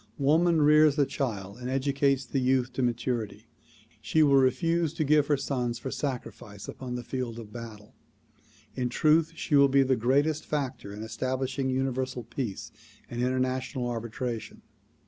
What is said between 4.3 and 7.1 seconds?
refuse to give her sons for sacrifice upon the